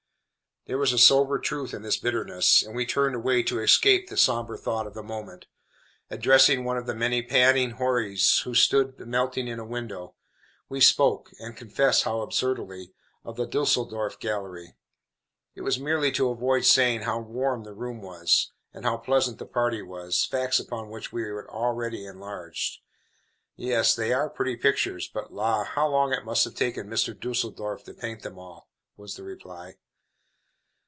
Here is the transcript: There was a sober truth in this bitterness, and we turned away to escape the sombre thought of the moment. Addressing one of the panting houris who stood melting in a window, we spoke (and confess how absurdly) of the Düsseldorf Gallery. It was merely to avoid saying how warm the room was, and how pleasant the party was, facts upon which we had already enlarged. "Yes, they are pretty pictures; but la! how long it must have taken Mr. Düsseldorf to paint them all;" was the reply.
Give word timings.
There 0.67 0.77
was 0.77 0.93
a 0.93 0.99
sober 0.99 1.39
truth 1.39 1.73
in 1.73 1.81
this 1.81 1.97
bitterness, 1.97 2.61
and 2.61 2.75
we 2.75 2.85
turned 2.85 3.15
away 3.15 3.41
to 3.41 3.59
escape 3.59 4.07
the 4.09 4.15
sombre 4.15 4.55
thought 4.59 4.85
of 4.85 4.93
the 4.93 5.01
moment. 5.01 5.47
Addressing 6.11 6.63
one 6.63 6.77
of 6.77 6.85
the 6.85 6.93
panting 7.27 7.71
houris 7.71 8.41
who 8.41 8.53
stood 8.53 8.99
melting 8.99 9.47
in 9.47 9.57
a 9.57 9.65
window, 9.65 10.13
we 10.69 10.79
spoke 10.79 11.31
(and 11.39 11.57
confess 11.57 12.03
how 12.03 12.21
absurdly) 12.21 12.93
of 13.25 13.37
the 13.37 13.47
Düsseldorf 13.47 14.19
Gallery. 14.19 14.75
It 15.55 15.61
was 15.61 15.79
merely 15.79 16.11
to 16.11 16.29
avoid 16.29 16.63
saying 16.65 17.01
how 17.01 17.19
warm 17.21 17.63
the 17.63 17.73
room 17.73 17.99
was, 17.99 18.51
and 18.71 18.85
how 18.85 18.97
pleasant 18.97 19.39
the 19.39 19.47
party 19.47 19.81
was, 19.81 20.25
facts 20.27 20.59
upon 20.59 20.91
which 20.91 21.11
we 21.11 21.23
had 21.23 21.31
already 21.49 22.05
enlarged. 22.05 22.81
"Yes, 23.55 23.95
they 23.95 24.13
are 24.13 24.29
pretty 24.29 24.55
pictures; 24.57 25.07
but 25.11 25.33
la! 25.33 25.63
how 25.63 25.87
long 25.87 26.13
it 26.13 26.23
must 26.23 26.45
have 26.45 26.53
taken 26.53 26.87
Mr. 26.87 27.15
Düsseldorf 27.15 27.83
to 27.85 27.95
paint 27.95 28.21
them 28.21 28.37
all;" 28.37 28.69
was 28.95 29.15
the 29.15 29.23
reply. 29.23 29.77